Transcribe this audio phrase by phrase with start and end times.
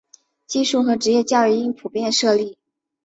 [0.47, 2.57] 技术和职业教育应普遍设立。